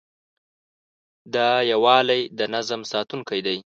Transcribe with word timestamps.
دا 1.33 1.49
یووالی 1.71 2.21
د 2.37 2.39
نظم 2.53 2.81
ساتونکی 2.91 3.39
دی. 3.45 3.57